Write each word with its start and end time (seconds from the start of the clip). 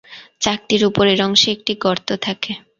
চাকতির 0.41 0.81
উপরের 0.85 1.19
অংশে 1.21 1.49
একটি 1.51 1.73
গর্ত 1.81 2.09
থাকে। 2.21 2.51